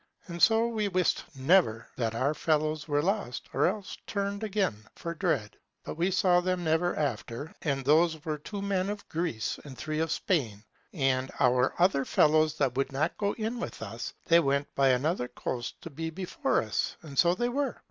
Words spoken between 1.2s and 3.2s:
never, whether that our fellows were